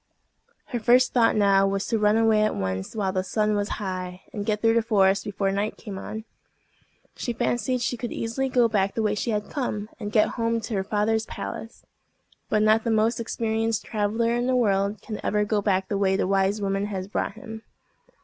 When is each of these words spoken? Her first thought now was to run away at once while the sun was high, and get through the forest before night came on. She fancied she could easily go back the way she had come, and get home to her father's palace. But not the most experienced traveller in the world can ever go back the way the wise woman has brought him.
Her 0.69 0.79
first 0.79 1.13
thought 1.13 1.35
now 1.35 1.67
was 1.67 1.85
to 1.85 1.99
run 1.99 2.17
away 2.17 2.41
at 2.41 2.55
once 2.55 2.95
while 2.95 3.11
the 3.13 3.23
sun 3.23 3.53
was 3.55 3.69
high, 3.77 4.23
and 4.33 4.43
get 4.47 4.59
through 4.59 4.73
the 4.73 4.81
forest 4.81 5.23
before 5.23 5.51
night 5.51 5.77
came 5.77 5.99
on. 5.99 6.23
She 7.15 7.33
fancied 7.33 7.81
she 7.81 7.97
could 7.97 8.11
easily 8.11 8.49
go 8.49 8.67
back 8.67 8.95
the 8.95 9.03
way 9.03 9.13
she 9.13 9.29
had 9.29 9.51
come, 9.51 9.89
and 9.99 10.11
get 10.11 10.29
home 10.39 10.59
to 10.61 10.73
her 10.73 10.83
father's 10.83 11.27
palace. 11.27 11.85
But 12.49 12.63
not 12.63 12.83
the 12.83 12.89
most 12.89 13.19
experienced 13.19 13.85
traveller 13.85 14.33
in 14.33 14.47
the 14.47 14.55
world 14.55 15.03
can 15.03 15.19
ever 15.23 15.45
go 15.45 15.61
back 15.61 15.87
the 15.87 15.99
way 15.99 16.15
the 16.15 16.25
wise 16.25 16.63
woman 16.63 16.87
has 16.87 17.07
brought 17.07 17.33
him. 17.33 17.61